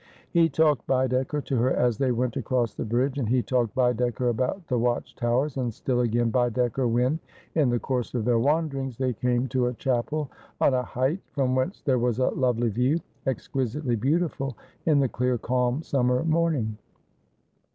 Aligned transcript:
He 0.31 0.49
talked 0.49 0.87
Baedeker 0.87 1.41
to 1.41 1.57
her 1.57 1.71
as 1.71 1.99
they 1.99 2.11
went 2.11 2.35
across 2.35 2.73
the 2.73 2.83
bridge; 2.83 3.19
and 3.19 3.29
he 3.29 3.43
talked 3.43 3.75
Baedeker 3.75 4.29
about 4.29 4.67
the 4.67 4.79
watch 4.79 5.15
towers; 5.15 5.57
and 5.57 5.71
still 5.71 5.99
again 6.01 6.31
Baedeker 6.31 6.87
when, 6.87 7.19
in 7.53 7.69
the 7.69 7.77
course 7.77 8.15
of 8.15 8.25
their 8.25 8.39
wanderings, 8.39 8.97
they 8.97 9.13
came 9.13 9.47
to 9.49 9.67
a 9.67 9.75
chapel 9.75 10.31
on 10.59 10.73
a 10.73 10.81
height, 10.81 11.19
from 11.33 11.53
whence 11.55 11.81
there 11.83 11.99
was 11.99 12.17
a 12.17 12.29
lovely 12.29 12.69
view, 12.69 12.97
exquisitely 13.27 13.95
beautiful 13.95 14.57
in 14.87 14.99
the 14.99 15.07
clear 15.07 15.37
calm 15.37 15.83
summer 15.83 16.23
morning. 16.23 16.79